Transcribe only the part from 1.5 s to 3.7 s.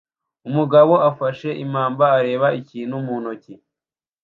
ipamba areba ikintu mu ntoki